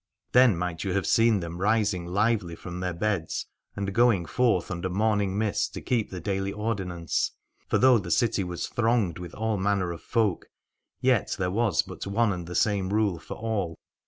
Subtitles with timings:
[0.31, 4.89] Then might you have seen them rising lively from their beds, and going forth under
[4.89, 7.33] morning mist to keep the daily ordinance:
[7.67, 10.47] for though the city was thronged with all manner of folk
[11.01, 13.77] yet there was but one and the same rule for all.